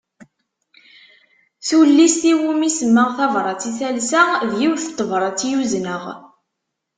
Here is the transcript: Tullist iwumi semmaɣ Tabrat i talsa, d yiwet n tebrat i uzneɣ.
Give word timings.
Tullist 1.67 2.21
iwumi 2.31 2.69
semmaɣ 2.71 3.09
Tabrat 3.17 3.61
i 3.69 3.71
talsa, 3.79 4.23
d 4.49 4.51
yiwet 4.59 4.85
n 4.91 4.93
tebrat 4.97 5.39
i 5.49 5.51
uzneɣ. 5.59 6.03